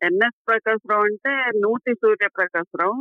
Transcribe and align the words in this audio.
NS 0.00 0.38
Prakash Rao 0.48 1.04
అంటే 1.04 1.32
నూతి 1.62 1.92
సూర్యప్రకాశ్‌రావు. 2.02 2.98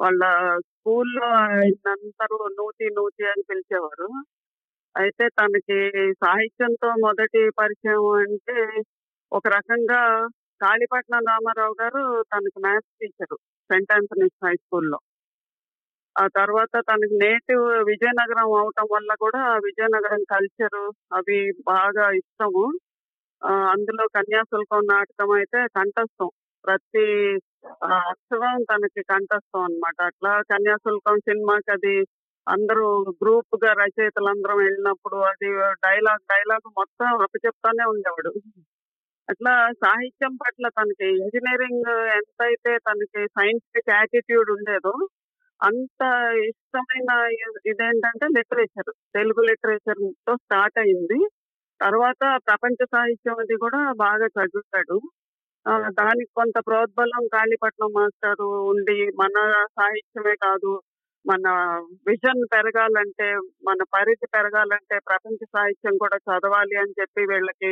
వాళ్ళ 0.00 0.22
స్కూల్‌లో 0.68 1.26
ఆయనందరూ 1.42 2.38
నూతి, 2.58 2.86
నూతి 2.98 3.24
అని 3.26 3.44
పిలిచేవారు. 3.50 4.08
అయితే 4.94 5.26
తనకి 5.40 5.78
సాహిత్యంతో 6.22 6.90
మొదటి 7.06 7.42
పరిచయం 7.60 8.04
అంటే, 8.18 8.58
ఒక 9.32 9.44
రకంగా 9.56 10.02
కాళీపట్నం 10.60 11.24
రామారావు 11.30 11.76
గారు 11.82 12.02
తనకి 12.32 12.58
maths 12.60 12.94
teacher. 13.00 13.38
Saint 13.70 13.92
Anthony's 13.92 14.38
high 14.44 14.56
స్కూల్‌లో. 14.58 15.00
ఆ 16.16 16.24
తర్వాత 16.36 16.74
తనకి 16.88 17.14
నేటివ్ 17.22 17.60
విజయనగరం 17.90 18.48
అవ్వటం 18.52 18.86
వల్ల 18.92 19.10
కూడా 19.20 19.42
విజయనగరం 19.66 20.22
కల్చరు 20.32 20.84
అవి 21.12 21.38
బాగా 21.68 22.06
ఇష్టము. 22.20 22.64
అందులో 23.72 24.04
కన్యాశుల్కం 24.16 24.82
నాటకం 24.86 25.30
అయితే 25.32 25.60
కంఠస్థం. 25.76 26.28
ప్రతి 26.64 27.04
ఆహ్, 27.86 28.04
అక్షరం 28.10 28.58
తనకి 28.64 29.02
కంఠస్థం 29.04 29.62
అన్నమాట. 29.62 29.98
అట్లా 30.02 30.32
కన్యాశుల్కం 30.50 31.16
సినిమాకి 31.20 31.70
అది 31.70 31.94
అందరూ 32.46 32.86
గ్రూప్గా 33.20 33.70
రచయితలందరం 33.80 34.58
వెళ్ళినప్పుడు 34.60 35.18
అది 35.30 35.48
డైలాగ్, 35.86 36.22
డైలాగ్ 36.32 36.66
మొత్తం 36.78 37.08
అప్పచెప్తానే 37.22 37.84
ఉండేవాడు. 37.92 38.32
అట్లా 39.28 39.52
సాహిత్యం 39.82 40.34
పట్ల 40.42 40.66
తనకి 40.78 41.06
ఇంజనీరింగ్ 41.18 41.90
ఎంతైతే 42.18 42.72
తనకి 42.88 43.20
సైంటిఫిక్ 43.36 43.92
యాటిట్యూడ్ 43.92 44.50
ఉండేదో, 44.56 44.94
అంత 45.60 46.02
ఇష్టమైన 46.50 47.10
ఇదేంటంటే 47.72 48.26
లిటరేచర్. 48.38 48.90
తెలుగు 49.14 49.42
లిటరేచర్తో 49.50 50.34
స్టార్ట్ 50.44 50.78
అయింది. 50.78 51.20
తర్వాత 51.80 52.22
ప్రపంచ 52.48 52.78
సాహిత్యం 52.94 53.36
అది 53.42 53.56
కూడా 53.64 53.80
బాగా 54.04 54.26
చదివాడు. 54.36 54.96
దానికి 56.00 56.30
కొంత 56.38 56.56
ప్రోద్బలం 56.68 57.24
కాళీపట్నం 57.34 57.90
మాస్టర్ 57.96 58.42
ఉండి, 58.70 58.98
మన 59.22 59.36
సాహిత్యమే 59.78 60.34
కాదు, 60.46 60.72
మన 61.24 61.46
విజన్ 62.08 62.42
పెరగాలంటే, 62.54 63.28
మన 63.68 63.80
పరిధి 63.94 64.26
పెరగాలంటే 64.36 64.96
ప్రపంచ 65.10 65.40
సాహిత్యం 65.56 65.96
కూడా 66.04 66.18
చదవాలి 66.28 66.76
అని 66.82 66.96
చెప్పి 67.00 67.22
వీళ్ళకి 67.32 67.70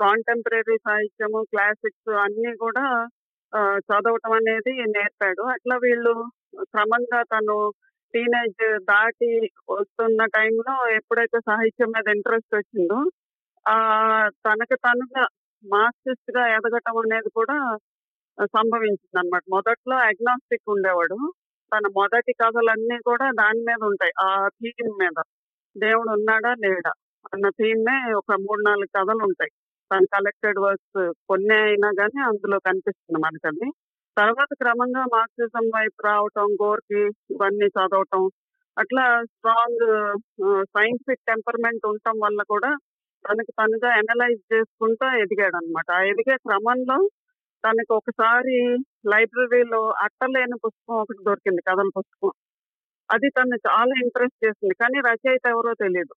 కాంటెంపరీ 0.00 0.76
సాహిత్యము, 0.88 1.40
క్లాసిక్స్ 1.52 2.12
అన్ని 2.24 2.52
కూడా 2.64 2.86
చదవటం 3.88 4.32
అనేది 4.38 4.72
నేర్పాడు. 4.96 5.42
అట్లా 5.54 5.76
వీళ్ళు 5.84 6.12
క్రమంగా 6.72 7.20
తను 7.32 7.56
టీనేజ్ 8.14 8.62
దాటి 8.90 9.30
వస్తున్న 9.76 10.20
టైంలో 10.36 10.74
ఎప్పుడైతే 10.98 11.38
సాహిత్యం 11.48 11.90
మీద 11.96 12.06
ఇంట్రెస్ట్ 12.16 12.54
వచ్చిందో, 12.58 12.98
ఆ 13.68 13.74
తనకు 14.44 14.74
తనగా 14.76 14.86
తనుగా 14.86 15.24
మార్క్సిస్ట్‌గా 15.64 16.42
ఎదగటం 16.56 16.96
అనేది 17.00 17.30
కూడా 17.34 17.56
సంభవించింది 18.52 19.18
అనమాట 19.20 19.44
మొదట్లో 19.54 19.96
అగ్నాస్టిక్ 20.06 20.70
ఉండేవాడు. 20.74 21.18
తన 21.72 21.84
మొదటి 21.96 22.32
కథలన్నీ 22.40 22.98
కూడా 23.08 23.26
దాని 23.40 23.60
మీద 23.68 23.80
ఉంటాయి. 23.90 24.12
ఆ 24.20 24.28
థీమ్ 24.58 24.94
మీద. 25.02 25.18
దేవుడు 25.76 26.10
ఉన్నాడా? 26.16 26.52
లేడా? 26.64 26.92
అన్న 27.32 27.46
థీమే 27.58 27.96
ఒక 28.20 28.32
మూడు 28.44 28.62
నాలుగు 28.68 28.90
కథలు 28.96 29.22
ఉంటాయి 29.28 29.52
తన 29.90 30.04
కలెక్టెడ్ 30.14 30.60
వర్క్స్ 30.64 31.00
కొన్ని 31.30 31.56
అయినా 31.62 31.90
కానీ 32.00 32.20
అందులో 32.28 32.58
కనిపిస్తుంది 32.66 33.20
మనకది. 33.26 33.68
తర్వాత 34.16 34.50
క్రమంగా 34.60 35.02
మార్క్సిజం 35.14 35.66
వైపు 35.76 36.00
రావటం, 36.08 36.48
గోర్కి 36.62 37.02
ఇవన్నీ 37.34 37.68
చదవటం. 37.76 38.24
అట్లా 38.76 39.04
స్ట్రాంగ్ 39.30 39.84
సైంటిఫిక్ 40.74 41.26
టెంపర్‌మెంట్ 41.28 41.84
ఉండటం 41.90 42.16
వల్ల 42.26 42.40
కూడా 42.50 42.70
తనకి 43.24 43.52
తనుగా 43.52 43.90
అనలైజ్ 43.98 44.42
చేసుకుంటూ 44.52 45.06
ఎదిగాడు 45.22 45.56
అనమాట 45.56 45.88
ఆ 45.92 46.02
ఎదిగే 46.10 46.36
క్రమంలో 46.44 46.98
తనకు 47.64 47.92
ఒకసారి 47.94 48.56
లైబ్రరీలో 49.12 49.80
అట్టలేని 50.04 50.56
పుస్తకం 50.64 50.96
ఒకటి 50.96 51.22
దొరికింది 51.24 51.62
కథల 51.68 51.88
పుస్తకం. 51.98 52.32
అది 53.08 53.28
తను 53.30 53.58
చాలా 53.68 53.94
ఇంట్రెస్ట్ 54.04 54.38
చేసింది. 54.44 54.74
కానీ 54.74 54.98
రచయిత 55.08 55.44
ఎవరో 55.48 55.72
తెలియదు 55.84 56.14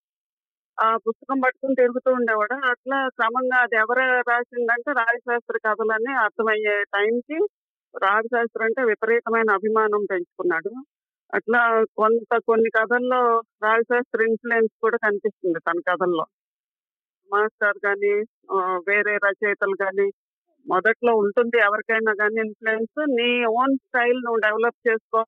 ఆ 0.78 0.88
పుస్తకం 1.06 1.38
పట్టుకుని 1.45 1.75
తిరుగుతూ 1.75 2.09
ఉండేవాడు. 2.19 2.56
అట్లా 2.72 3.00
క్రమంగా 3.09 3.57
అది 3.66 3.75
ఎవరు 3.75 4.03
రాసిందంటే 4.31 4.91
రాజశాస్త్రి 5.01 5.59
కథలని 5.68 6.13
అర్థమయ్యే 6.25 6.75
టైంకి 6.95 7.39
రాజశాస్త్రి 7.95 8.63
అంటే 8.66 8.81
విపరీతమైన 8.83 9.50
అభిమానం 9.51 10.03
పెంచుకున్నాడు. 10.12 10.72
అట్లా 11.33 11.62
కొంత 11.95 12.31
కొన్ని 12.47 12.69
కథల్లో 12.78 13.22
రాజశాస్త్రి 13.63 14.23
ఇన్ఫ్లుయెన్స్ 14.29 14.73
కూడా 14.83 14.97
కనిపిస్తుంది 15.06 15.59
తన 15.68 15.79
కథల్లో. 15.89 16.25
మాస్టర్ 17.31 17.80
గాని, 17.86 18.14
వేరే 18.90 19.14
రచయితలు 19.25 19.75
గాని 19.84 20.08
మొదట్లో 20.66 21.12
ఉంటుంది 21.22 21.58
ఎవరికైనా 21.68 22.14
కానీ 22.19 22.40
ఇన్ఫ్లుయెన్స్ 22.46 23.00
నీ 23.18 23.30
ఓన్ 23.59 23.75
స్టైల్ 23.86 24.19
నువ్వు 24.25 24.42
డెవలప్ 24.47 24.80
చేసుకో 24.88 25.22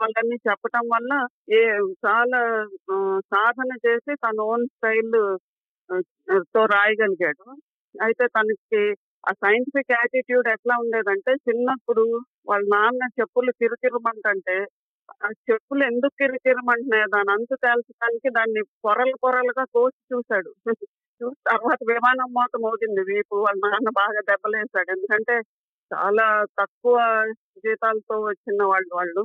వాళ్ళని 0.00 0.36
చెప్పటం 0.48 0.84
వల్ల 0.94 1.12
ఏ 1.52 1.60
చాలా 2.06 2.40
సాధన 3.32 3.72
చేసి 3.86 4.12
తన 4.24 4.36
ఓన్ 4.52 4.64
స్టైల్తో 4.70 5.22
రాయగలిగాడు. 6.74 7.44
అయితే 7.94 8.24
తనకి 8.36 8.82
ఆ 9.24 9.32
సైంటిఫిక్ 9.42 9.92
యాటిట్యూడ్ 9.92 10.46
ఎట్లా 10.54 10.74
ఉండేదంటే 10.82 11.32
చిన్నప్పుడు 11.46 12.04
వాళ్ళ 12.50 12.64
నాన్న 12.74 13.08
చెప్పులు 13.18 13.52
కిరికిరమంటే 13.60 14.56
ఆ 15.24 15.28
చెప్పులు 15.48 15.82
ఎందుకు 15.90 16.14
కిరుకిరుమంటున్నాయో 16.20 17.06
దాని 17.14 17.30
అంతు 17.36 17.54
తేల్చడానికి 17.64 18.28
దాన్ని 18.38 18.62
పొరలు 18.84 19.16
పొరలుగా 19.24 19.64
కోసి 19.76 20.00
చూసాడు. 20.12 20.50
చూసి 21.20 21.38
తర్వాత 21.50 21.80
విమానం 21.90 22.28
మోత 22.36 22.52
అవుతుంది 22.62 23.02
వీపు. 23.10 23.34
వాళ్ళ 23.46 23.60
నాన్న 23.66 23.90
బాగా 24.00 24.20
దెబ్బలేసాడు. 24.30 24.88
ఎందుకంటే 24.96 25.36
చాలా 25.90 26.26
తక్కువ 26.60 26.96
జీతాలతో 27.64 28.16
వచ్చిన 28.26 28.60
వాళ్ళు 28.72 28.92
వాళ్ళు. 28.98 29.24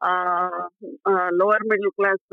ఆ 0.00 0.12
లోవర్ 1.38 1.66
మిడిల్ 1.70 1.92
క్లాస్ 1.98 2.28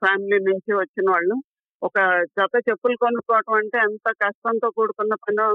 ఫ్యామిలీ 0.00 0.38
నుంచి 0.48 0.72
వచ్చిన 0.80 1.06
వాళ్ళు. 1.14 1.36
ఒక 1.82 1.98
జత 2.38 2.54
చెప్పులు 2.68 2.96
కొనుక్కోవటం 3.04 3.54
అంటే 3.60 3.78
ఎంత 3.88 4.08
కష్టంతో 4.22 4.68
కూడుకున్న 4.78 5.14
పని 5.24 5.46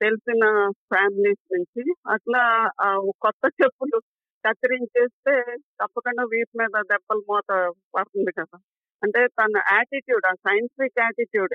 తెలిసిన 0.00 0.44
ఫ్యామిలీస్ 0.90 1.44
నుంచి. 1.54 1.82
అట్లా 2.08 2.42
ఆ 2.80 2.88
కొత్త 3.20 3.44
చెప్పులు 3.60 3.98
కత్తిరించేస్తే 4.44 5.34
తప్పకుండా 5.80 6.24
వీపు 6.32 6.54
మీద 6.60 6.76
దెబ్బలు 6.92 7.22
మోత 7.30 7.50
పడుతుంది 7.94 8.32
కదా! 8.38 8.58
అంటే 9.02 9.20
తన 9.38 9.52
యాటిట్యూడ్ 9.70 10.24
ఆ 10.26 10.34
సైంటిఫిక్ 10.44 11.00
యాటిట్యూడ్ 11.00 11.52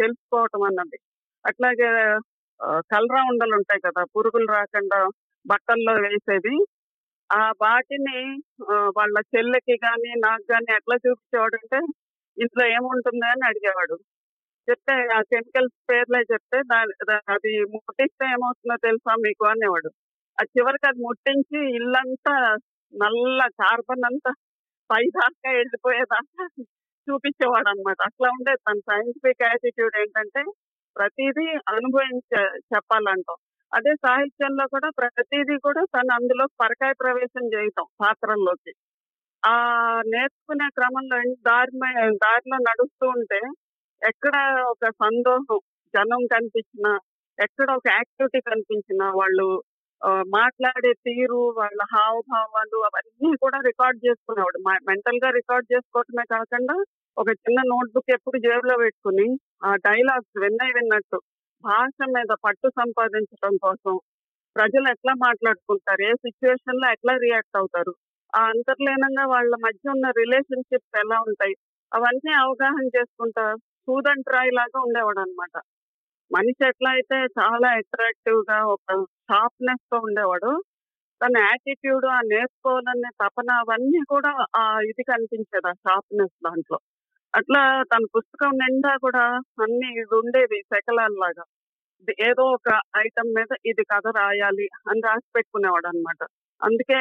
తెలుసుకోవటం 0.00 0.62
అన్నది. 0.68 0.98
అట్లాగే 1.44 1.88
కలరా 2.90 3.20
ఉండలు 3.30 3.54
ఉంటాయి 3.58 3.80
కదా! 3.86 4.02
పురుగులు 4.14 4.48
రాకుండా 4.52 4.98
బట్టల్లో 5.46 5.94
వేసేది 6.04 6.54
ఆ 7.30 7.42
వాటిని 7.62 8.18
వాళ్ళ 8.98 9.16
చెల్లెకి 9.32 9.76
గాని, 9.84 10.10
నాకు 10.24 10.44
గాని 10.52 10.70
ఎట్లా 10.78 10.96
చూపించేవాడంటే, 11.04 11.78
ఇందులో 12.38 12.64
ఏముంటుంది 12.76 13.26
అని 13.32 13.44
అడిగేవాడు. 13.50 13.96
చెప్తే 14.68 14.94
ఆ 15.16 15.20
కెమికల్స్ 15.30 15.76
పేర్లే 15.90 16.20
చెప్తే 16.32 16.58
దాని 16.72 16.94
అది 17.34 17.52
ముట్టిస్తే 17.74 18.24
ఏమవుతుందో 18.34 18.76
తెలుసా 18.86 19.14
మీకు 19.26 19.44
అనేవాడు. 19.52 19.90
అది 20.38 20.50
చివరికి 20.56 20.86
అది 20.90 21.00
ముట్టించి 21.06 21.60
ఇల్లంతా 21.78 22.36
నల్ల 22.94 23.40
కార్బన్ 23.60 24.06
అంతా 24.10 24.32
పైదాకా 24.90 25.50
చూపించేవాడు 27.08 27.68
అనమాట 27.68 27.98
అట్లా 28.06 28.28
ఉండే 28.30 28.54
తన 28.66 28.78
సైంటిఫిక్ 28.90 29.42
యాటిట్యూడ్ 29.42 29.96
ఏంటంటే, 30.00 30.42
ప్రతిదీ 30.96 31.46
అనుభవించ 31.72 32.30
చెప్పాలంటాం. 32.72 33.38
అదే 33.72 33.92
సాహిత్యంలో 34.04 34.64
కూడా 34.66 34.88
ప్రతిదీ 35.00 35.56
కూడా 35.58 35.82
తను 35.94 36.12
అందులో 36.14 36.44
పరకాయ 36.62 36.92
ప్రవేశం 36.98 37.44
చేయటం 37.54 37.86
పాత్రల్లోకి. 38.02 38.72
ఆ 39.42 39.54
నేర్చుకునే 40.06 40.66
క్రమంలో 40.70 41.18
దారి 41.48 41.72
దారిలో 42.24 42.58
నడుస్తూ 42.68 43.06
ఉంటే, 43.16 43.40
ఎక్కడ 44.02 44.34
ఒక 44.66 44.84
సందోహం, 45.02 45.58
జనం 45.94 46.22
కనిపించినా, 46.34 46.92
ఎక్కడ 47.38 47.68
ఒక 47.72 47.86
యాక్టివిటీ 47.92 48.40
కనిపించినా, 48.50 49.06
వాళ్ళు 49.12 49.46
మాట్లాడే 50.34 50.92
తీరు, 51.04 51.40
వాళ్ళ 51.58 51.80
హావభావాలు 51.92 52.78
అవన్నీ 52.88 53.30
కూడా 53.42 53.58
రికార్డ్ 53.68 54.00
చేసుకునేవాడు. 54.06 54.58
మెంటల్గా 54.88 55.30
రికార్డ్ 55.38 55.66
చేసుకోవటమే 55.72 56.24
కాకుండా, 56.32 56.76
ఒక 57.16 57.30
చిన్న 57.42 57.60
నోట్‌బుక్ 57.68 58.10
ఎప్పుడు 58.10 58.38
జేబులో 58.46 58.76
పెట్టుకొని, 58.82 59.26
ఆ 59.64 59.72
డైలాగ్స్ 59.86 60.34
విన్నయి 60.44 60.76
విన్నట్టు 60.78 61.18
భాష 61.64 61.96
మీద 62.14 62.32
పట్టు 62.44 62.68
సంపాదించడం 62.78 63.54
కోసం, 63.66 63.94
ప్రజలు 64.56 64.86
ఎట్లా 64.90 65.12
మాట్లాడుకుంటారు, 65.24 66.02
ఏ 66.02 66.14
సిట్యుయేషన్‌లో 66.24 66.86
ఎట్లా 66.92 67.14
రియాక్ట్ 67.18 67.58
అవుతారు, 67.60 67.92
ఆ 68.32 68.40
అంతర్లీనంగా 68.52 69.24
వాళ్ళ 69.34 69.52
మధ్య 69.66 69.94
ఉన్న 69.94 70.08
రిలేషన్‌షిప్స్ 70.20 70.96
ఎలా 71.02 71.18
ఉంటాయి, 71.28 71.54
అవన్నీ 71.92 72.32
అవగాహన 72.42 72.86
చేసుకుంటా 72.96 73.44
సూదంట్రాయి 73.88 74.52
లాగా 74.58 74.78
ఉండేవాడన్నమాట. 74.86 75.54
మనిషి 76.32 76.62
ఎట్లా 76.68 76.90
అయితే 76.96 77.16
చాలా 77.38 77.68
అట్రాక్టివ్‌గా 77.78 78.58
ఒక 78.72 78.88
షార్ప్‌నెస్‌తో 79.28 79.96
ఉండేవాడు 80.06 80.52
తన 81.20 81.34
యాటిట్యూడ్, 81.44 82.06
ఆ 82.14 82.20
నేర్చుకోవాలనే 82.30 83.10
తపన 83.20 83.50
అవన్నీ 83.62 84.00
కూడా 84.12 84.30
ఆ 84.56 84.62
ఇది 84.90 85.02
కనిపించేది 85.10 85.68
ఆ 85.70 85.74
షార్ప్‌నెస్ 85.84 86.34
దాంట్లో. 86.46 86.78
అట్లా 87.34 87.60
తన 87.92 88.04
పుస్తకం 88.16 88.52
నిండా 88.62 88.92
కూడా 89.04 89.24
అన్ని 89.62 89.88
ఇది 89.94 90.14
ఉండేవి 90.20 90.58
శకలాల్లాగా. 90.70 91.44
ఇది 92.02 92.14
ఏదో 92.28 92.44
ఒక 92.56 92.68
ఐటమ్ 93.02 93.30
మీద 93.36 93.52
ఇది 93.70 93.84
కథ 93.92 94.06
రాయాలి 94.18 94.66
అని 94.90 95.02
రాసి 95.08 95.28
పెట్టుకునేవాడు 95.36 95.88
అనమాట 95.92 96.22
అందుకే 96.60 96.98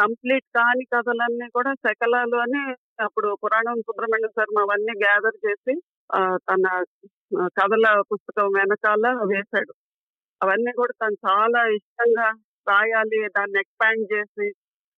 కంప్లీట్ 0.00 0.46
కాని 0.58 0.84
కథలన్నీ 0.94 1.48
కూడా 1.56 1.72
శకలాలు 1.84 2.36
అని 2.44 2.62
అప్పుడు 3.04 3.28
పురాణం 3.42 3.78
సుబ్రహ్మణ్య 3.88 4.30
శర్మ 4.36 4.58
అవన్నీ 4.66 4.94
గ్యాదర్ 5.02 5.38
చేసి 5.46 5.74
తన 6.46 6.64
కథల 7.54 7.86
పుస్తకం 8.10 8.48
వెనకాల 8.56 9.04
వేశాడు. 9.30 9.72
అవన్నీ 10.40 10.72
కూడా 10.72 10.94
తను 11.02 11.16
చాలా 11.26 11.60
ఇష్టంగా 11.76 12.26
రాయాలి 12.66 13.20
దాన్ని 13.28 13.58
ఎక్స్పాండ్ 13.60 14.04
చేసి 14.12 14.46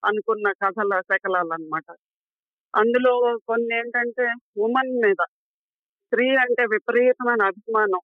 అనుకున్న 0.02 0.48
కథల 0.62 1.00
శకలాలు 1.02 1.52
అన్నమాట 1.52 1.88
అందులో 2.74 3.12
కొన్ని 3.46 3.74
ఏంటంటే 3.78 4.26
ఉమెన్ 4.58 4.94
మీద 5.04 5.20
స్త్రీ 6.06 6.26
అంటే 6.36 6.62
విపరీతమైన 6.66 7.42
అభిమానం. 7.46 8.02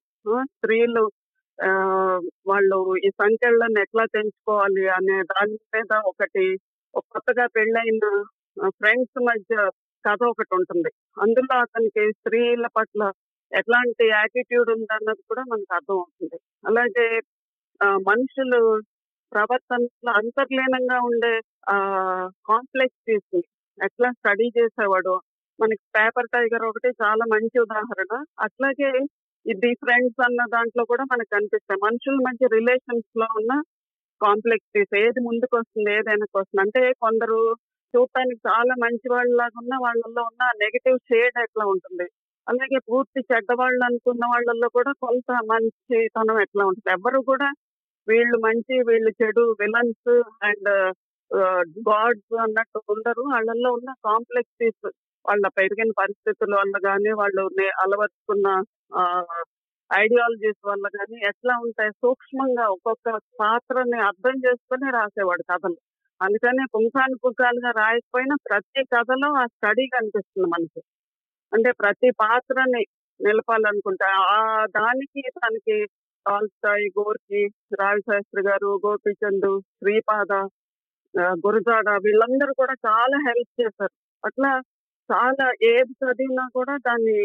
స్త్రీలు 0.52 1.04
ఆ, 1.58 1.70
వాళ్ళు 2.46 2.76
ఈ 2.98 3.10
సంఖ్యలను 3.14 3.80
ఎట్లా 3.80 4.04
తెంచుకోవాలి 4.14 4.84
అనే 4.88 5.16
దాని 5.30 5.56
మీద 5.74 5.92
ఒకటి 6.04 6.44
కొత్తగా 7.10 7.46
పెళ్ళైన 7.56 8.06
ఫ్రెండ్స్ 8.78 9.18
మధ్య 9.22 9.54
కథ 10.04 10.20
ఒకటి 10.32 10.52
ఉంటుంది. 10.58 10.90
అందులో 11.24 11.54
అతనికి 11.64 12.02
స్త్రీల 12.18 12.66
పట్ల 12.76 13.02
ఎట్లాంటి 13.52 14.04
యాటిట్యూడ్ 14.10 14.70
ఉందన్నది 14.76 15.22
కూడా 15.30 15.42
మనకు 15.52 15.72
అర్థం 15.78 15.98
అవుతుంది 16.02 16.38
అలాగే 16.64 17.06
మనుషులు 18.08 18.60
ప్రవర్తనలో 19.32 20.12
అంతర్లీనంగా 20.20 20.98
ఉండే 21.08 21.32
కాంప్లెక్సిటీస్ 22.50 23.36
ఎట్లా 23.78 24.08
స్టడీ 24.18 24.46
చేసేవాడు 24.58 25.14
మనకి 25.58 25.84
పేపర్ 25.96 26.32
టైగర్ 26.34 26.64
ఒకటి 26.70 26.90
చాలా 27.02 27.24
మంచి 27.34 27.56
ఉదాహరణ. 27.64 28.12
అట్లాగే 28.46 28.90
ఇది 29.46 29.70
ఫ్రెండ్స్ 29.82 30.20
అన్న 30.26 30.40
దాంట్లో 30.54 30.82
కూడా 30.90 31.04
మనకు 31.12 31.30
కనిపిస్తాయి 31.36 31.80
మనుషుల 31.86 32.16
మధ్య 32.28 32.46
రిలేషన్స్లో 32.56 33.26
ఉన్న 33.40 33.52
కాంప్లెక్సిటీస్ 34.20 34.94
ఏది 35.02 35.20
ముందుకు 35.28 35.54
వస్తుంది 35.60 35.90
ఏది 35.96 36.08
వెనక్కి 36.12 36.36
వస్తుంది. 36.40 36.62
అంటే 36.64 36.82
కొందరు 37.04 37.38
చూడటానికి 37.94 38.40
చాలా 38.50 38.74
మంచి 38.84 39.06
వాళ్ళలాగా 39.14 39.56
ఉన్న 39.62 39.74
వాళ్ళల్లో 39.84 40.22
ఉన్న 40.30 40.44
నెగటివ్ 40.62 40.98
షేడ్ 41.10 41.36
ఎట్లా 41.44 41.64
ఉంటుంది? 41.74 42.06
అలాగే 42.46 42.78
పూర్తి 42.90 43.20
చెడ్డవాళ్ళు 43.30 43.82
అనుకున్న 43.88 44.24
వాళ్ళల్లో 44.32 44.68
కూడా 44.78 44.92
కొంత 45.04 45.30
మంచితనం 45.52 46.38
ఎట్లా 46.46 46.64
ఉంటుంది? 46.70 46.90
ఎవరు 46.96 47.20
కూడా 47.30 47.48
వీళ్ళు 48.08 48.36
మంచి 48.46 48.74
వీళ్ళు 48.88 49.10
చెడు 49.20 49.44
విలన్స్ 49.60 50.12
అండ్ 50.48 50.70
గాడ్స్ 51.88 52.34
అన్నట్టు 52.44 52.78
ఉండరు. 52.94 53.22
వాళ్ళల్లో 53.34 53.70
ఉన్న 53.78 53.90
కాంప్లెక్సిటీస్ 54.08 54.86
వాళ్ళ 55.24 55.44
పెరిగిన 55.58 55.90
పరిస్థితుల 56.02 56.52
వల్ల 56.60 56.76
కానీ 56.88 57.10
వాళ్ళు 57.20 57.42
అలవర్చుకున్న 57.84 58.48
ఐడియాలజీస్ 59.90 60.60
వల్ల 60.70 60.86
కానీ 60.96 61.16
ఎట్లా 61.30 61.54
ఉంటాయి? 61.66 61.90
సూక్ష్మంగా 62.02 62.64
ఒక్కొక్క 62.74 63.08
పాత్రని 63.40 63.98
అర్థం 64.10 64.36
చేసుకుని 64.46 64.88
రాసేవాడు 64.98 65.44
కథలు. 65.52 65.78
అందుకనే 66.22 66.64
పుంఖాను 66.74 67.16
పుంఖాలుగా 67.22 67.70
రాయకపోయినా 67.78 68.34
ప్రతి 68.48 68.82
కథలో 68.92 69.28
ఆ 69.36 69.44
స్టడీ 69.46 69.84
కనిపిస్తుంది 69.86 70.48
మనకి. 70.54 70.80
అంటే 71.52 71.70
ప్రతి 71.72 72.08
పాత్రని 72.20 72.82
నిలపాలనుకుంటా 73.20 74.08
ఆ 74.28 74.38
దానికి 74.76 75.22
తనకి 75.38 75.76
టాల్స్టాయ్ 76.26 76.86
గోర్కి 76.98 77.40
రావిశాస్త్రి 77.80 78.42
గారు 78.48 78.70
గోపీచంద్ 78.84 79.48
శ్రీపాద 79.78 80.32
గురజాడ 81.44 81.88
వీళ్ళందరూ 82.04 82.52
కూడా 82.52 82.74
చాలా 82.86 83.16
హెల్ప్ 83.26 83.52
చేశారు. 83.60 83.94
అట్లా 84.24 84.50
చాలా 85.10 85.46
ఏది 85.70 85.92
చదివినా 86.02 86.44
కూడా 86.54 86.74
దాన్ని 86.86 87.18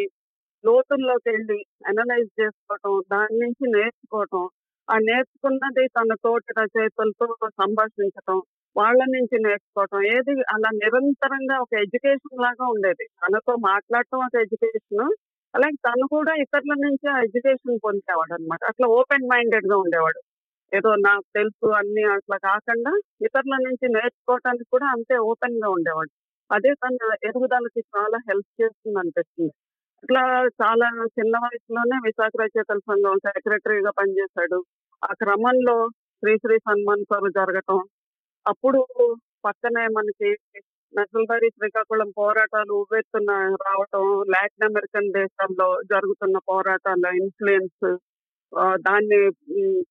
లోతుల్లోకి 0.63 1.27
వెళ్ళి 1.29 1.59
అనలైజ్ 1.89 2.31
చేసుకోవటం 2.39 2.93
దాని 3.13 3.35
నుంచి 3.43 3.65
నేర్చుకోవటం 3.75 4.43
ఆ 4.87 4.95
నేర్చుకున్నది 5.07 5.83
తన 5.97 6.13
తోటి 6.25 6.51
రచయితలతో 6.59 7.27
సంభాషించటం 7.59 8.39
వాళ్ళ 8.77 8.99
నుంచి 9.07 9.35
నేర్చుకోవటం. 9.45 9.99
ఏది 10.15 10.33
అలా 10.53 10.69
నిరంతరంగా 10.81 11.55
ఒక 11.63 11.73
ఎడ్యుకేషన్ 11.83 12.43
లాగా 12.45 12.65
ఉండేది. 12.73 13.05
తనతో 13.21 13.53
మాట్లాడటం 13.69 14.19
ఒక 14.27 14.35
ఎడ్యుకేషన్ 14.45 15.03
అలాగే 15.53 15.77
తను 15.87 16.05
కూడా 16.07 16.33
ఇతరుల 16.43 16.73
నుంచి 16.85 17.05
ఆ 17.13 17.17
ఎడ్యుకేషన్ 17.27 17.77
పొందేవాడు 17.85 18.33
అనమాట 18.37 18.61
అట్లా 18.71 18.87
ఓపెన్ 18.97 19.27
మైండెడ్గా 19.31 19.77
ఉండేవాడు. 19.83 20.19
ఏదో 20.71 20.89
నాకు 21.07 21.25
తెలుసు 21.37 21.67
అన్ని 21.79 22.03
అట్లా 22.15 22.37
కాకుండా 22.47 22.91
ఇతరుల 23.27 23.55
నుంచి 23.67 23.85
నేర్చుకోవటానికి 23.95 24.67
కూడా 24.73 24.87
అంతే 24.95 25.15
ఓపెన్గా 25.29 25.69
ఉండేవాడు. 25.77 26.11
అదే 26.49 26.71
తన 26.83 26.97
ఎదుగుదలకి 27.29 27.81
చాలా 27.95 28.17
హెల్ప్ 28.29 28.51
చేస్తుంది 28.61 28.97
అనిపిస్తుంది. 28.99 29.53
అట్లా 30.03 30.23
చాలా 30.61 30.87
చిన్న 31.17 31.35
వయసులోనే 31.45 31.97
విశాఖ 32.07 32.33
రచయితల 32.41 32.79
సంఘం 32.89 33.17
సెక్రటరీగా 33.27 33.91
పనిచేశాడు. 33.99 34.59
ఆ 35.01 35.11
క్రమంలో 35.21 35.77
శ్రీ 36.23 36.33
శ్రీ 36.43 36.55
సన్మాన్ 36.67 37.03
సార్ 37.11 37.27
జరగటం 37.39 37.79
అప్పుడు 38.47 38.79
పక్కనే 39.45 39.83
మనకి 39.89 40.29
నక్సల్బరీ 40.93 41.47
శ్రీకాకుళం 41.49 42.09
పోరాటాలు 42.17 42.73
ఉవ్వెత్తున 42.73 43.31
రావటం 43.63 44.03
లాటిన్ 44.33 44.65
అమెరికన్ 44.67 45.09
దేశాల్లో 45.17 45.67
జరుగుతున్న 45.91 46.37
పోరాటాల 46.49 47.11
ఇన్ఫ్లుయెన్స్ 47.19 47.87
దాన్ని 48.85 49.19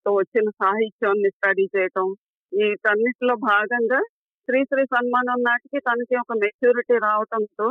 తో 0.05 0.11
వచ్చిన 0.13 0.47
సాహిత్యాన్ని 0.61 1.29
స్టడీ 1.29 1.65
చేయటం 1.75 2.07
వీటన్నిటిలో 2.51 3.35
భాగంగా 3.47 3.99
శ్రీశ్రీ 4.47 4.83
సన్మానం 4.93 5.39
నాటికి 5.47 5.79
తనకి 5.87 6.15
ఒక 6.15 6.35
మెచ్యూరిటీ 6.43 6.97
రావటంతో 6.99 7.67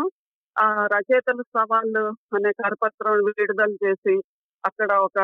ఆ 0.56 0.66
రచయితల 0.94 1.40
సవాళ్ళు 1.56 2.04
అనే 2.36 2.50
కరపత్రం 2.60 3.16
విడుదల 3.30 3.72
చేసి 3.84 4.14
అక్కడ 4.64 4.90
ఒక 5.06 5.18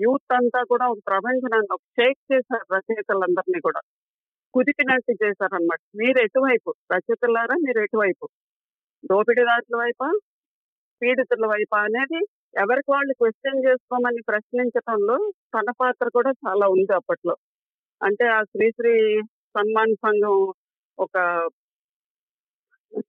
యూత్ 0.00 0.32
అంతా 0.38 0.60
కూడా 0.64 0.86
ఒక 0.92 1.00
ప్రపంచాన్ని 1.06 1.70
ఒక 1.76 1.84
షేక్ 1.98 2.20
చేశారు 2.32 2.66
రచయితలందరినీ 2.74 3.60
కూడా. 3.60 3.80
కుదిపినట్టు 4.54 5.12
చేశారనమాట 5.22 5.80
మీరు 6.00 6.18
ఎటువైపు? 6.24 6.70
రచయితలారా 6.92 7.56
మీరు 7.66 7.80
ఎటువైపు? 7.80 8.24
దోపిడీదారుల 9.04 9.76
వైపా? 9.82 10.08
పీడితుల 11.02 11.44
వైపా? 11.52 11.78
అనేది 11.88 12.20
ఎవరికి 12.62 12.90
వాళ్ళు 12.94 13.12
క్వశ్చన్ 13.20 13.62
చేసుకోమని 13.66 14.22
ప్రశ్నించడంలో 14.22 15.16
తన 15.54 15.68
పాత్ర 15.80 16.06
కూడా 16.16 16.30
చాలా 16.44 16.66
ఉంది 16.74 16.92
అప్పట్లో. 17.00 17.34
అంటే 18.00 18.24
ఆ 18.36 18.40
శ్రీశ్రీ 18.52 18.94
సన్మాన్ 19.56 19.94
సంఘం 20.04 20.36
ఒక 20.98 21.16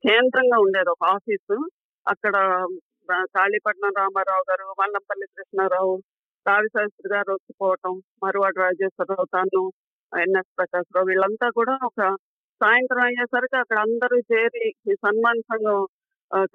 కేంద్రంగా 0.05 0.57
ఉండేది 0.65 0.89
ఒక 0.89 1.03
ఆఫీసు. 1.15 1.57
అక్కడ 2.05 2.35
కాళీపట్నం 3.35 3.93
రామారావు 4.01 4.43
గారు 4.49 4.67
మల్లంపల్లి 4.81 5.27
కృష్ణారావు 5.35 5.93
రావి 6.45 6.69
శాస్త్రి 6.75 7.07
గారు 7.15 7.31
వచ్చిపోవటం 7.33 7.93
మరువాడు 8.23 8.59
రాజేశ్వరరావు 8.65 9.27
తాను 9.35 9.61
ఎన్ఎస్ 10.13 10.51
ప్రకాష్ 10.57 10.89
రావు 10.95 11.07
వీళ్ళంతా 11.07 11.47
కూడా 11.51 11.73
ఒక 11.85 12.01
సాయంత్రం 12.61 13.03
అయ్యేసరికి 13.05 13.57
అక్కడ 13.57 13.77
అందరూ 13.79 14.17
చేరి 14.31 14.65
ఈ 14.89 14.93
సన్మాన్ 15.03 15.41
సంఘం 15.51 15.79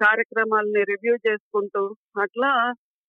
కార్యక్రమాలని 0.01 0.81
రివ్యూ 0.83 1.15
చేసుకుంటూ 1.27 1.81
అట్లా 2.23 2.51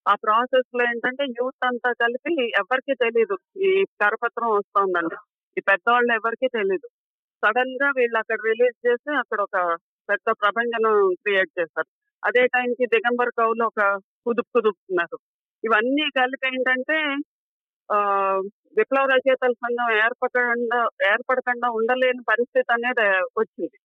ఆ 0.07 0.15
ప్రాసెస్లో 0.25 0.83
ఏంటంటే 0.85 1.25
యూత్ 1.39 1.67
అంతా 1.69 1.91
కలిపి 2.03 2.35
ఎవరికి 2.61 2.95
తెలియదు 2.95 3.37
ఈ 3.61 3.71
కరపత్రం 4.03 4.51
వస్తుందండి 4.51 5.17
ఈ 5.57 5.63
పెద్దవాళ్ళు 5.71 6.13
ఎవరికి 6.15 6.49
తెలియదు 6.49 6.89
సడన్గా 7.43 7.89
వీళ్ళు 7.91 8.19
అక్కడ 8.19 8.39
రిలీజ్ 8.51 8.79
చేసి 8.87 9.11
అక్కడ 9.23 9.41
ఒక 9.41 9.59
పెద్ద 10.09 10.29
ప్రపంచం 10.43 10.85
క్రియేట్ 11.25 11.53
చేస్తారు 11.59 11.91
అదే 12.23 12.43
టైంకి 12.55 12.85
దిగంబర్ 12.95 13.33
కౌలు 13.39 13.63
ఒక 13.65 13.83
కుదుపు 14.27 14.51
కుదుపుతున్నారు. 14.55 15.17
ఇవన్నీ 15.65 16.07
కలిపి 16.19 16.47
ఏంటంటే 16.49 16.97
విప్లవ 18.77 19.05
రచయితల 19.05 19.53
సంఘం 19.53 19.97
ఏర్పడకుండా 19.97 20.89
ఏర్పడకుండా 21.13 21.71
ఉండలేని 21.71 22.23
పరిస్థితి 22.29 22.73
అనేది 22.73 23.09
వచ్చింది. 23.39 23.79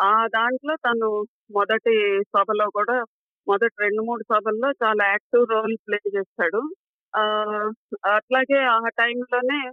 ఆ 0.00 0.26
దాంట్లో 0.26 0.76
తను 0.76 1.24
మొదటి 1.50 2.22
సభలో 2.24 2.70
కూడా 2.70 3.04
మొదటి 3.48 3.74
రెండు 3.80 4.02
మూడు 4.02 4.22
సభల్లో 4.22 4.70
చాలా 4.70 5.06
యాక్టివ్ 5.06 5.46
రోల్ 5.50 5.76
ప్లే 5.88 5.98
చేస్తాడు. 6.16 6.62
ఆ 7.16 7.20
అట్లాగే 8.14 8.62
ఆ 8.64 8.88
టైంలోనే 8.88 9.72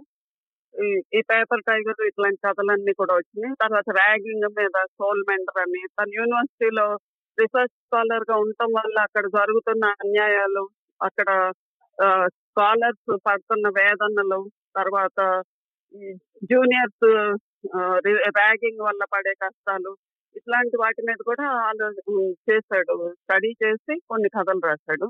ఈ- 0.84 1.02
ఈ 1.14 1.22
పేపర్ 1.22 1.62
టైగర్ 1.68 2.06
ఇట్లాంటి 2.06 2.38
కథలన్నీ 2.48 2.92
కూడా 2.92 3.14
వచ్చినాయి. 3.14 3.54
తర్వాత 3.62 3.90
ర్యాగింగ్ 3.90 4.54
మీద 4.58 4.84
సోల్ 4.86 5.24
మెంటర్ 5.28 5.60
అని 5.60 5.82
తన 6.00 6.06
యూనివర్సిటీలో 6.14 6.94
రీసెర్చ్ 7.38 7.68
స్కాలర్గా 7.68 8.36
ఉండటం 8.36 8.72
వల్ల 8.72 8.98
అక్కడ 9.00 9.26
జరుగుతున్న 9.26 9.84
అన్యాయాలు 9.84 10.68
అక్కడ 11.02 11.52
స్కాలర్స్ 12.56 13.12
పడుతున్న 13.26 13.66
వేదనలు 13.76 14.40
తర్వాత 14.76 15.20
జూనియర్స్ 16.50 17.06
ర్యాగింగ్ 18.36 18.82
వల్ల 18.86 19.02
పడే 19.14 19.32
కష్టాలు 19.42 19.92
ఇట్లాంటి 20.36 20.76
వాటి 20.76 21.00
మీద 21.08 21.20
కూడా 21.28 21.44
ఆలో 21.66 21.86
చేశాడు. 22.48 22.94
స్టడీ 23.18 23.50
చేసి 23.62 23.94
కొన్ని 24.10 24.28
కథలు 24.28 24.62
రాశాడు. 24.66 25.08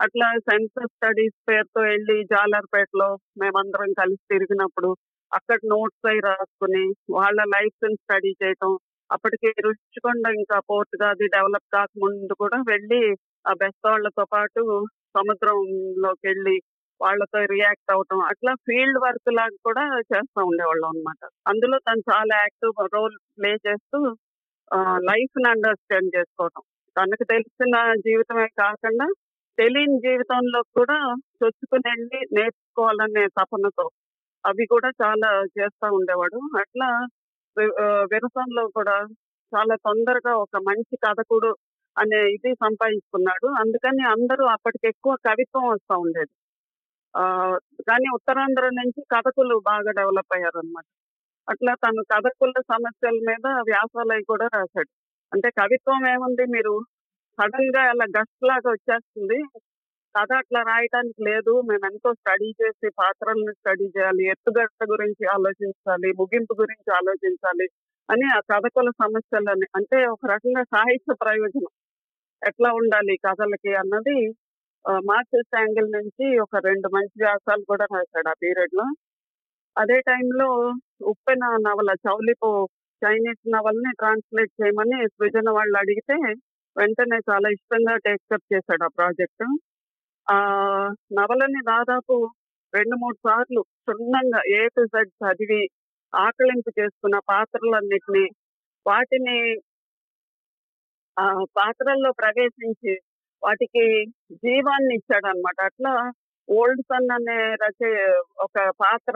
అట్లా 0.00 0.28
సెన్సస్ 0.46 0.92
స్టడీస్ 0.92 1.36
పేరుతో 1.48 1.80
వెళ్ళి 1.88 2.16
జాలర్పేటలో 2.32 3.08
మేమందరం 3.42 3.90
కలిసి 3.92 4.24
తిరిగినప్పుడు 4.32 4.90
అక్కడ 5.32 5.58
నోట్స్ 5.72 6.06
అయి 6.08 6.22
రాసుకుని 6.28 6.84
వాళ్ళ 7.16 7.40
లైఫ్ 7.54 7.86
స్టడీ 7.96 8.32
చేయటం 8.42 8.72
అప్పటికి 9.10 9.50
రుచికొండ 9.66 10.26
ఇంకా 10.40 10.58
పోర్ట్గా 10.70 11.06
అది 11.14 11.26
డెవలప్ 11.36 11.68
కాకముందు 11.74 12.34
కూడా 12.42 12.58
వెళ్ళి 12.72 13.02
ఆ 13.44 13.54
బెస్తవాళ్ళతో 13.62 14.24
పాటు 14.34 14.62
సముద్రంలోకి 15.14 16.22
వెళ్ళి 16.28 16.56
వాళ్ళతో 17.00 17.38
రియాక్ట్ 17.52 17.92
అవటం 17.94 18.18
అట్లా 18.30 18.52
ఫీల్డ్ 18.66 18.98
వర్క్ 19.04 19.30
లాగా 19.38 19.56
కూడా 19.68 19.84
చేస్తూ 20.10 20.40
ఉండేవాళ్ళం 20.48 20.90
అనమాట 20.92 21.22
అందులో 21.50 21.76
తను 21.86 22.02
చాలా 22.10 22.34
యాక్టివ్ 22.42 22.82
రోల్ 22.96 23.16
ప్లే 23.36 23.52
చేస్తూ 23.66 23.98
లైఫ్ని 25.08 25.48
అండర్స్టాండ్ 25.52 26.10
చేసుకోవటం. 26.16 26.62
తనకు 26.96 27.24
తెలిసిన 27.32 27.76
జీవితమే 28.06 28.46
కాకుండా 28.60 29.06
తెలియని 29.58 29.96
జీవితంలో 30.06 30.60
కూడా 30.78 30.98
చొచ్చుకుని 31.40 31.84
వెళ్ళి 31.90 32.20
నేర్చుకోవాలనే 32.36 33.24
తపనతో 33.38 33.86
అవి 34.44 34.64
కూడా 34.72 34.90
చాలా 35.02 35.30
చేస్తూ 35.56 35.86
ఉండేవాడు. 35.98 36.38
అట్లా 36.62 36.88
విరసంలో 38.12 38.64
కూడా 38.78 38.96
చాలా 39.52 39.74
తొందరగా 39.86 40.32
ఒక 40.44 40.56
మంచి 40.68 40.94
కథకుడు 41.04 41.50
అనే 41.98 42.16
ఇది 42.32 42.54
సంపాదించుకున్నాడు. 42.54 43.46
అందుకని 43.46 44.06
అందరూ 44.06 44.44
అప్పటికి 44.44 44.88
ఎక్కువ 44.88 45.16
కవిత్వం 45.26 45.68
వస్తూ 45.68 45.98
ఉండేది. 45.98 46.32
ఆ, 47.16 47.22
కానీ 47.88 48.04
ఉత్తరాంధ్ర 48.14 48.62
నుంచి 48.62 49.04
కథకులు 49.16 49.60
బాగా 49.66 49.90
డెవలప్ 49.90 50.34
అయ్యారనమాట 50.34 50.84
అట్లా 51.50 51.74
తను 51.74 52.02
కథకుల 52.02 52.52
సమస్యల 52.60 53.12
మీద 53.12 53.46
వ్యాసాలు 53.46 54.24
కూడా 54.24 54.48
రాశాడు. 54.54 54.88
అంటే 55.32 55.50
కవిత్వం 55.50 56.08
ఏముంది? 56.08 56.44
మీరు 56.46 56.80
సడన్గా 57.42 57.82
అలా 57.82 58.04
గస్ట్ 58.20 58.44
లాగా 58.44 58.70
వచ్చేస్తుంది. 58.70 59.38
కథ 60.16 60.32
అట్లా 60.36 60.62
రాయటానికి 60.62 61.24
లేదు. 61.24 61.60
మేము 61.60 61.86
ఎంతో 61.92 62.14
స్టడీ 62.14 62.52
చేసి 62.62 62.90
పాత్రలను 62.98 63.52
స్టడీ 63.52 63.84
చేయాలి. 63.84 64.24
ఎత్తుగట్ట 64.26 64.84
గురించి 64.90 65.26
ఆలోచించాలి. 65.26 66.12
ముగింపు 66.12 66.54
గురించి 66.60 66.96
ఆలోచించాలి. 66.96 67.68
అని 68.10 68.26
ఆ 68.30 68.38
కథకుల 68.50 68.88
సమస్యలని 69.00 69.66
అంటే 69.78 69.98
ఒక 70.06 70.22
రకంగా 70.32 70.62
సాహిత్య 70.72 71.14
ప్రయోజనం 71.22 71.72
ఎట్లా 72.42 72.70
ఉండాలి 72.72 73.14
కథలకి 73.26 73.72
అన్నది 73.74 74.16
మార్క్సిస్ట్ 75.04 75.56
యాంగిల్ 75.56 75.88
నుంచి 75.96 76.26
ఒక 76.40 76.60
రెండు 76.66 76.88
మంచి 76.88 77.16
వ్యాసాలు 77.24 77.64
కూడా 77.68 77.86
రాశాడు 77.94 78.28
ఆ 78.28 78.36
పీరియడ్లో 78.42 78.86
అదే 79.76 79.98
టైంలో 80.08 80.48
ఉప్పెన 81.12 81.44
నవల 81.66 81.90
చౌలిపు 82.06 82.50
చైనీస్ 83.02 83.42
నవల్ని 83.54 83.90
ట్రాన్స్లేట్ 83.96 84.52
చేయమని 84.60 84.98
సృజన 85.10 85.48
వాళ్ళు 85.50 85.76
అడిగితే 85.78 86.16
వెంటనే 86.76 87.18
చాలా 87.30 87.48
ఇష్టంగా 87.56 87.94
టేక్అప్ 88.06 88.46
చేశాడు 88.52 88.84
ఆ 88.84 88.90
ప్రాజెక్ట్. 88.98 89.44
ఆ 90.26 90.36
నవలని 91.18 91.60
దాదాపు 91.64 92.16
రెండు 92.72 92.96
మూడు 92.96 93.16
సార్లు 93.26 93.60
క్షుణ్ణంగా 93.78 94.40
ఏ 94.56 94.60
టు 94.76 94.82
జెడ్ 94.92 95.12
చదివి 95.22 95.62
ఆకలింపు 96.12 96.70
చేసుకున్న 96.80 97.16
పాత్రలన్నిటినీ 97.28 98.24
వాటిని 98.86 99.36
ఆ 101.16 101.24
పాత్రల్లో 101.56 102.10
ప్రవేశించి 102.12 102.92
వాటికి 103.42 103.84
జీవాన్ని 104.44 104.94
ఇచ్చాడనమాట 104.94 105.58
అట్లా 105.60 105.92
ఓల్డ్ 106.48 106.82
సన్ 106.82 107.10
అనే 107.10 107.38
రచయ 107.62 107.96
ఒక 108.38 108.56
పాత్ర 108.78 109.14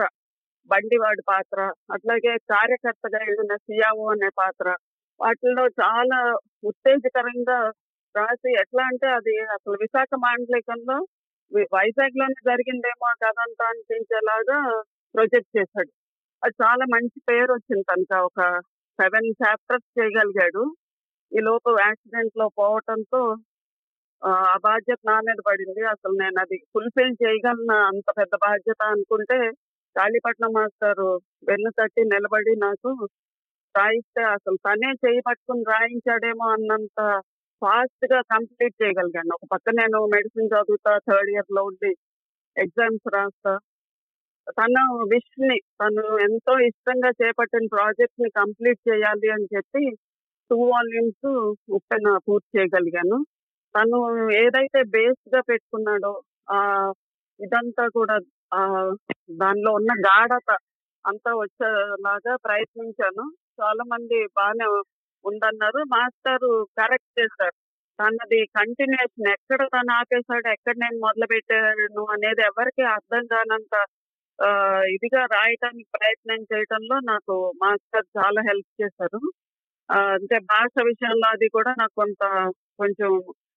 బండివాడి 0.69 1.23
పాత్ర 1.23 1.59
అట్లాగే 1.91 2.33
కార్యకర్తగా 2.53 3.19
వెళ్ళిన 3.23 3.55
సియావో 3.57 4.05
అనే 4.09 4.29
పాత్ర 4.35 4.67
వాటిల్లో 5.19 5.65
చాలా 5.81 6.19
ఉత్తేజకరంగా 6.63 7.59
రాసి 8.15 8.49
ఎట్లా 8.61 8.83
అంటే 8.83 9.07
అది 9.07 9.35
అసలు 9.55 9.75
విశాఖ 9.81 10.09
మాండలికంలో 10.17 10.97
వైజాగ్లోనే 11.73 12.39
జరిగిందేమో 12.49 13.09
కదంతా 13.23 13.65
అనిపించేలాగా 13.67 14.57
ప్రొజెక్ట్ 15.15 15.51
చేశాడు. 15.57 15.91
చాలా 16.61 16.85
మంచి 16.93 17.17
పేరు 17.29 17.51
వచ్చింది 17.53 17.83
తనక 17.83 18.13
ఒక 18.27 18.39
సెవెన్ 18.99 19.29
చాప్టర్స్ 19.41 19.87
చేయగలిగాడు. 19.97 20.63
ఈ 21.31 21.39
లోపు 21.39 21.69
యాక్సిడెంట్లో 21.79 22.45
పోవటంతో 22.59 23.21
ఆ 24.21 24.33
బాధ్యత 24.65 24.99
నా 25.09 25.15
మీద 25.27 25.39
పడింది. 25.47 25.81
అసలు 25.93 26.15
నేను 26.23 26.37
అది 26.39 26.57
ఫుల్ఫిల్ 26.73 27.15
చేయగలన? 27.23 27.71
అంత 27.89 28.07
పెద్ద 28.19 28.33
బాధ్యత 28.45 28.81
అనుకుంటే 28.93 29.37
కాళీపట్నం 29.95 30.51
మాస్టర్ 30.57 31.03
వెన్ను 31.49 31.71
తట్టి 31.79 32.01
నిలబడి 32.13 32.53
నాకు 32.65 32.91
రాయిస్తే 33.75 34.23
అసలు 34.35 34.57
తనే 34.65 34.91
చేయబట్టుకుని 35.03 35.63
రాయించాడేమో 35.71 36.45
అన్నంత 36.53 36.99
ఫాస్ట్గా 37.61 38.19
కంప్లీట్ 38.33 38.75
చేయగలిగాను 38.81 39.33
ఒక 39.37 39.45
పక్క 39.53 39.69
నేను 39.79 39.99
మెడిసిన్ 40.15 40.51
చదువుతా 40.53 40.93
థర్డ్ 41.07 41.31
ఇయర్లో 41.33 41.61
ఉండి 41.69 41.91
ఎగ్జామ్స్ 42.55 43.07
రాస్తా. 43.15 43.53
తన 44.53 44.75
విష్ని 45.11 45.57
తను 45.79 46.03
ఎంతో 46.25 46.53
ఇష్టంగా 46.67 47.09
చేపట్టిన 47.21 47.65
ప్రాజెక్ట్ని 47.71 48.29
కంప్లీట్ 48.39 48.81
చేయాలి 48.89 49.27
అని 49.35 49.47
చెప్పి 49.55 49.83
టూ 50.51 50.57
వాల్యూమ్స్ 50.71 51.27
ఉప్పెన 51.77 52.07
పూర్తి 52.27 52.49
చేయగలిగాను. 52.55 53.17
తను 53.75 53.99
ఏదైతే 54.41 54.79
బేస్గా 54.93 55.41
పెట్టుకున్నాడో 55.49 56.13
ఆ 56.49 56.59
ఇదంతా 57.39 57.85
కూడా 57.97 58.15
ఆ 58.51 58.61
దానిలో 59.39 59.71
ఉన్న 59.71 59.91
గాఢత 60.07 60.49
అంతా 61.05 61.31
వచ్చేలాగా 61.41 62.33
ప్రయత్నించాను. 62.45 63.25
చాలా 63.59 63.83
మంది 63.93 64.17
బాగానే 64.37 64.67
ఉందన్నారు. 65.25 65.81
మాస్టర్ 65.93 66.47
కరెక్ట్ 66.79 67.11
చేశారు. 67.19 67.55
తనది 67.99 68.39
కంటిన్యూషన్ 68.57 69.29
ఎక్కడ 69.35 69.61
తను 69.75 69.91
ఆపేశాడు 69.99 70.47
ఎక్కడ 70.55 70.75
నేను 70.77 70.97
మొదలు 71.05 71.27
పెట్టాను 71.33 72.03
అనేది 72.15 72.41
ఎవరికి 72.49 72.83
అర్థం 72.95 73.23
కానంత 73.33 73.75
ఇదిగా 74.95 75.21
రాయటానికి 75.35 75.87
ప్రయత్నం 75.97 76.39
చేయటంలో 76.51 76.95
నాకు 77.11 77.33
మాస్టర్ 77.63 78.07
చాలా 78.17 78.41
హెల్ప్ 78.49 78.71
చేశారు. 78.81 79.21
అంటే 80.15 80.37
భాష 80.51 80.73
విషయంలో 80.89 81.27
అది 81.35 81.47
కూడా 81.47 81.71
నాకు 81.81 81.95
కొంత 82.01 82.23
కొంచెం 82.79 83.11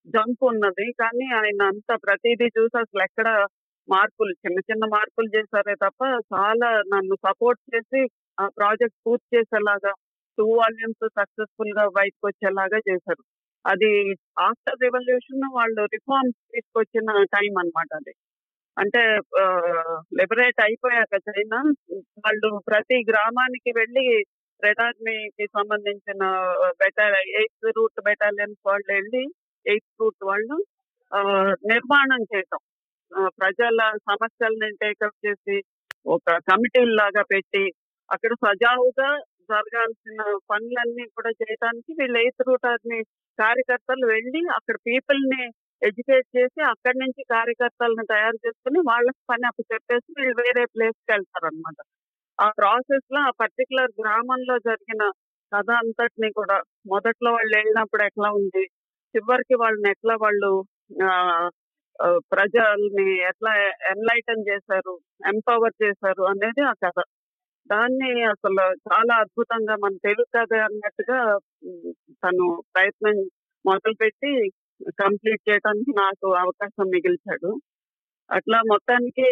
జంప్ 0.06 0.42
ఉన్నది. 0.50 0.86
కానీ 1.02 1.26
ఆయన 1.40 1.60
అంత 1.72 1.90
ప్రతిదీ 2.06 2.46
చూసి 2.58 2.76
అసలు 2.82 3.02
ఎక్కడ 3.08 3.28
మార్పులు 3.88 4.32
చిన్న 4.44 4.58
చిన్న 4.70 4.84
మార్పులు 4.94 5.28
చేశారే 5.36 5.74
తప్ప 5.84 6.00
చాలా 6.34 6.68
నన్ను 6.94 7.16
సపోర్ట్ 7.26 7.62
చేసి 7.74 8.00
ఆ 8.38 8.44
ప్రాజెక్ట్ 8.58 8.98
పూర్తి 9.06 9.28
చేసేలాగా 9.36 9.92
టూ 10.38 10.46
వాల్యూమ్స్ 10.60 11.06
సక్సెస్ఫుల్గా 11.18 11.84
బయటకు 11.98 12.24
వచ్చేలాగా 12.28 12.78
చేశారు. 12.88 13.22
అది 13.64 13.90
ఆఫ్టర్ 14.40 14.82
రెవల్యూషన్ 14.84 15.44
వాళ్ళు 15.58 15.82
రిఫార్మ్స్ 15.94 16.38
తీసుకొచ్చిన 16.54 17.10
టైం 17.34 17.52
అన్నమాట 17.62 17.90
అది. 18.00 18.12
అంటే 18.78 19.02
లిబరేట్ 20.18 20.60
అయిపోయాక 20.60 21.14
చైనా 21.26 21.58
వాళ్ళు 22.24 22.48
ప్రతి 22.68 22.98
గ్రామానికి 23.10 23.70
వెళ్ళి 23.78 24.04
రెడ్ 24.62 24.82
ఆర్మీకి 24.84 25.44
సంబంధించిన 25.56 26.22
బెటాలి 26.80 27.20
ఎయిత్ 27.40 27.66
రూట్ 27.76 28.00
బెటాలియన్స్ 28.04 28.60
వాళ్ళు 28.66 28.88
వెళ్ళి 28.92 29.24
ఎయిత్ 29.66 29.90
రూట్ 30.00 30.22
వాళ్ళు 30.24 30.56
నిర్మాణం 31.72 32.22
చేయటం. 32.32 32.60
ప్రజల 33.40 33.78
సమస్యల్ని 34.08 34.68
టేకప్ 34.82 35.18
చేసి 35.26 35.56
ఒక 36.06 36.34
కమిటీ 36.50 36.82
లాగా 37.00 37.22
పెట్టి 37.32 37.64
అక్కడ 38.10 38.32
సజావుగా 38.44 39.08
జరగాల్సిన 39.50 40.20
పనులన్నీ 40.50 41.04
కూడా 41.16 41.30
చేయడానికి 41.40 41.90
వీళ్ళు 42.00 42.18
ఎయిత్ 42.18 42.44
రూట్ 42.48 42.66
ఆర్మీ 42.66 42.98
కార్యకర్తలు 43.38 44.06
వెళ్ళి 44.06 44.40
అక్కడ 44.56 44.76
పీపుల్ని 44.86 45.42
ఎడ్యుకేట్ 45.82 46.28
చేసి 46.36 46.60
అక్కడి 46.70 46.98
నుంచి 46.98 47.22
కార్యకర్తలను 47.32 48.04
తయారు 48.10 48.38
చేసుకుని 48.44 48.78
వాళ్ళకి 48.88 49.20
పని 49.30 49.44
అప్పు 49.48 49.62
చెప్పేసి 49.72 50.08
వీళ్ళు 50.16 50.34
వేరే 50.40 50.64
ప్లేస్కి 50.72 51.10
వెళ్తారు 51.12 51.46
అనమాట 51.50 51.78
ఆ 52.38 52.46
ప్రాసెస్లో 52.58 53.20
ఆ 53.22 53.32
పర్టికులర్ 53.40 53.92
గ్రామంలో 54.00 54.56
జరిగిన 54.66 55.04
కథ 55.52 55.70
అంతటిని 55.80 56.28
కూడా 56.32 56.56
మొదట్లో 56.90 57.30
వాళ్ళు 57.32 57.54
వెళ్ళినప్పుడు 57.56 58.02
ఎట్లా 58.04 58.28
ఉంది 58.38 58.64
చివరికి 59.14 59.54
వాళ్ళని 59.60 59.88
ఎట్లా 59.90 60.14
వాళ్ళు 60.22 60.50
ఆ, 61.06 61.10
ప్రజల్ని 62.32 63.06
ఎట్లా 63.30 63.52
ఎన్లైటన్ 63.92 64.44
చేశారు 64.48 64.92
ఎంపవర్ 65.26 65.74
చేశారు 65.82 66.22
అనేది 66.30 66.62
ఆ 66.64 66.74
కథ. 66.84 66.98
దాన్ని 67.70 68.10
అసలు 68.26 68.54
చాలా 68.84 69.14
అద్భుతంగా 69.20 69.74
మన 69.76 69.94
తెలుగు 70.04 70.28
కథ 70.36 70.52
అన్నట్టుగా 70.66 71.18
తను 72.22 72.44
ప్రయత్నం 72.74 73.16
మొదలుపెట్టి 73.64 74.32
కంప్లీట్ 75.00 75.42
చేయడానికి 75.48 75.92
నాకు 76.00 76.26
అవకాశం 76.34 76.86
మిగిల్చాడు. 76.94 77.50
అట్లా 78.30 78.58
మొత్తానికి 78.72 79.28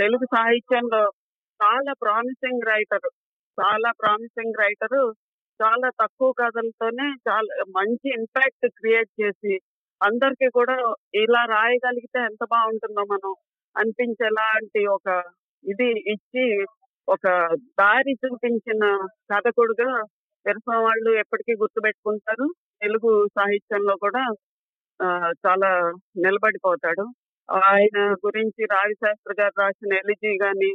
తెలుగు 0.00 0.26
సాహిత్యంలో 0.36 1.02
చాలా 1.60 1.92
ప్రామిసింగ్ 2.04 2.66
రైటర్ 2.68 3.08
చాలా 3.58 3.90
ప్రామిసింగ్ 4.00 4.60
రైటర్ 4.60 4.98
చాలా 5.60 5.88
తక్కువ 6.02 6.30
కథలతోనే 6.40 7.06
చాలా 7.28 7.54
మంచి 7.78 8.08
ఇంపాక్ట్ 8.18 8.66
క్రియేట్ 8.78 9.10
చేసి 9.20 9.54
అందరికి 10.00 10.48
కూడా 10.50 10.76
ఇలా 11.14 11.42
రాయగలిగితే 11.44 12.18
ఎంత 12.20 12.42
బాగుంటుందో 12.44 13.02
మనం 13.04 13.32
అనిపించేలాంటి 13.76 14.82
ఒక 14.86 15.08
ఇది 15.64 15.88
ఇచ్చి 16.12 16.44
ఒక 17.08 17.24
దారి 17.80 18.12
చూపించిన 18.22 18.84
కథకుడుగా 19.32 19.90
విరసం 20.46 20.78
వాళ్ళు 20.82 21.10
ఎప్పటికీ 21.22 21.52
గుర్తుపెట్టుకుంటారు. 21.52 22.46
తెలుగు 22.80 23.10
సాహిత్యంలో 23.38 23.94
కూడా 23.96 24.22
చాలా 25.44 25.70
నిలబడిపోతాడు. 26.16 27.04
ఆయన 27.48 27.98
గురించి 28.24 28.62
రావిశాస్త్రి 28.74 29.34
గారు 29.40 29.54
రాసిన 29.62 29.92
ఎలిజీ 30.02 30.32
గాని 30.44 30.70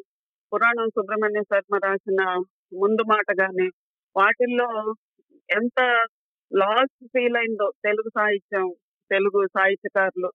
పురాణం 0.52 0.88
సుబ్రహ్మణ్య 0.90 1.42
శర్మ 1.52 1.76
రాసిన 1.86 2.22
ముందు 2.82 3.04
మాట 3.14 3.28
గాని 3.42 3.68
వాటిల్లో 4.16 4.70
ఎంత 5.50 5.80
లాస్ 6.52 6.96
ఫీల్ 7.14 7.38
అయిందో 7.38 7.68
తెలుగు 7.86 8.10
సాహిత్యం 8.18 8.68
తెలుగు 9.12 9.42
సాహిత్యకారులు 9.56 10.30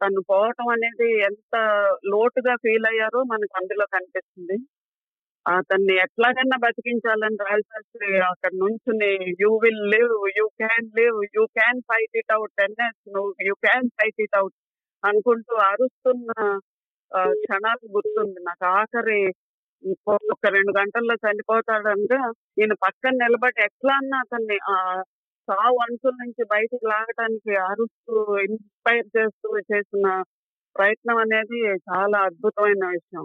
తను 0.00 0.20
పోవటం 0.30 0.68
అనేది 0.74 1.08
ఎంత 1.28 1.54
లోటుగా 2.12 2.54
ఫీల్ 2.64 2.86
అయ్యారో 2.90 3.20
మనకు 3.32 3.54
అందులో 3.60 3.84
కనిపిస్తుంది. 3.94 4.56
అతన్ని 5.46 5.94
ఎట్లాగన్నా 6.04 6.56
బతికించాలని 6.64 7.38
రాజశాస్త్రి 7.42 8.08
అక్కడ 8.28 8.52
నుంచుని 8.60 9.10
you 9.40 9.50
will 9.62 9.84
live 9.94 10.12
you 10.38 10.44
can 10.60 10.88
live 10.98 11.18
you 11.36 11.44
can 11.56 11.80
fight 11.88 12.16
it 12.20 12.32
out 12.32 12.60
NS 12.64 13.00
నువ్వు 13.14 13.32
you 13.48 13.54
can 13.64 13.88
fight 13.96 14.20
it 14.26 14.36
out 14.40 14.56
అనుకుంటూ 15.02 15.54
అరుస్తున్న 15.70 16.30
ఆ, 17.12 17.20
క్షణాలు 17.42 17.86
గుర్తుంది. 17.94 18.38
నాకు 18.46 18.64
ఆఖరి 18.76 19.20
ఒక 20.34 20.46
రెండు 20.54 20.72
గంటల్లో 20.78 21.14
చనిపోతాడంటే 21.24 22.18
నేను 22.58 22.74
పక్కన 22.84 23.12
నిలబడి 23.22 23.60
ఎట్లా 23.64 23.94
అన్న 24.00 24.20
అతన్ని 24.24 24.56
ఆ 24.70 24.76
సావు 25.48 25.78
అంచుల 25.84 26.14
నుంచి 26.22 26.42
బయటకు 26.52 26.84
లాగటానికి 26.88 27.52
అరుస్తూ 27.66 28.14
ఇన్స్పైర్ 28.44 29.08
చేస్తూ 29.16 29.48
చేసిన 29.70 30.06
ప్రయత్నం 30.76 31.18
అనేది 31.24 31.58
చాలా 31.88 32.18
అద్భుతమైన 32.28 32.84
విషయం. 32.94 33.24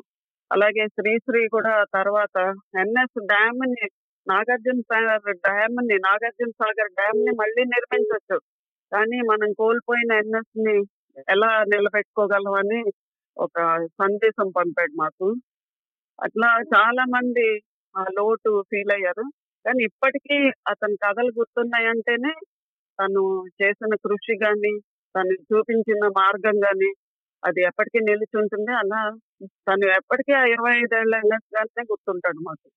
అలాగే 0.52 0.84
శ్రీశ్రీ 0.96 1.42
కూడా 1.48 1.74
తర్వాత 1.92 2.36
ఎన్ఎస్ 2.84 3.20
డ్యామ్ని 3.32 3.86
నాగార్జున 4.28 4.80
సాగర్ 4.92 5.38
డ్యామ్ని 5.48 5.96
నాగార్జున 6.08 6.52
సాగర్ 6.62 6.92
డ్యామ్ని 7.00 7.32
మళ్ళీ 7.42 7.64
నిర్మించవచ్చు 7.74 8.38
కానీ 8.92 9.18
మనం 9.32 9.50
కోల్పోయిన 9.54 10.12
ఎన్ఎస్ని 10.24 10.76
ఎలా 11.28 11.52
నిలబెట్టుకోగలమని 11.74 12.82
ఒక 13.38 13.56
సందేశం 14.00 14.48
పంపాడు 14.50 14.94
మాకు. 14.96 15.28
అట్లా 16.20 16.50
చాలా 16.74 17.04
మంది 17.16 17.48
ఆ 17.96 18.04
లోటు 18.18 18.52
ఫీల్ 18.70 18.94
అయ్యారు. 18.96 19.26
కానీ 19.66 19.82
ఇప్పటికీ 19.90 20.38
అతని 20.72 20.96
కథలు 21.04 21.32
గుర్తున్నాయంటేనే 21.40 22.34
తను 23.00 23.24
చేసిన 23.60 23.94
కృషి 24.06 24.36
కానీ 24.46 24.74
తను 25.16 25.34
చూపించిన 25.50 26.04
మార్గం 26.20 26.58
కానీ 26.68 26.90
అది 27.44 27.62
ఎప్పటికీ 27.62 28.00
నిలిచి 28.00 28.36
ఉంటుంది 28.42 28.72
అలా 28.82 29.02
తను 29.68 29.86
ఎప్పటికీ 30.00 30.34
ఆ 30.34 30.44
ఇరవై 30.54 30.74
ఐదేళ్ళ 30.82 31.14
వెళ్ళగానే 31.18 31.84
గుర్తుంటాడు 31.92 32.40
మాకు. 32.48 32.68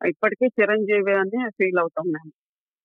ఇప్పటికీ 0.00 0.46
చిరంజీవి 0.58 1.14
అని 1.14 1.40
ఫీల్ 1.58 1.78
అవుతాం 1.78 2.06
మేము. 2.06 2.32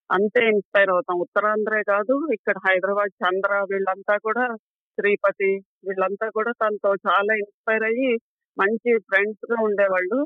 అంతే 0.10 0.42
ఇన్స్పైర్ 0.50 0.90
అవుతాం. 0.90 1.18
ఉత్తరాంధ్రే 1.26 1.82
కాదు 1.84 2.16
ఇక్కడ 2.34 2.58
హైదరాబాద్ 2.68 3.14
చంద్ర 3.24 3.54
వీళ్ళంతా 3.72 4.16
కూడా 4.18 4.46
శ్రీపతి 4.98 5.52
వీళ్ళంతా 5.88 6.28
కూడా 6.30 6.52
తనతో 6.62 6.92
చాలా 7.08 7.34
ఇన్స్పైర్ 7.44 7.84
అయ్యి 7.84 8.12
మంచి 8.58 8.92
ఫ్రెండ్స్గా 9.10 9.58
ఉండేవాళ్ళు. 9.68 10.20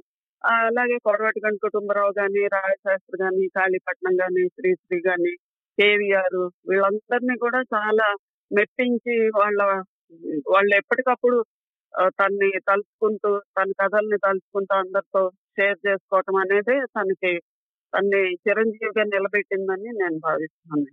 అలాగే 0.43 0.97
అలాగే 1.05 1.39
గణ 1.45 1.55
కుటుంబరావు 1.65 2.13
గాని 2.19 2.41
రాజశాస్త్రి 2.55 3.17
గాని 3.23 3.45
కాళీపట్నం 3.57 4.15
గాని 4.21 4.43
శ్రీశ్రీ 4.55 4.99
గాని 5.07 5.33
కేవీఆర్ 5.77 6.39
వీళ్ళందరినీ 6.69 7.35
కూడా 7.37 7.59
చాలా 7.75 8.07
మెప్పించి 8.51 9.15
వాళ్ళ 9.39 9.61
వాళ్ళు 10.47 10.73
ఎప్పటికప్పుడు 10.75 11.37
తన్ని 12.17 12.49
తలుచుకుంటూ 12.67 13.31
తన 13.57 13.69
కథల్ని 13.81 14.17
తలుచుకుంటూ 14.17 14.73
అందరితో 14.75 15.21
షేర్ 15.55 15.79
చేసుకోవటం 15.87 16.35
అనేది 16.35 16.75
తనకి 16.95 17.33
తన్ని 17.93 18.21
చిరంజీవిగా 18.43 19.03
నిలబెట్టిందని 19.05 19.89
నేను 20.01 20.19
భావిస్తున్నాను. 20.19 20.89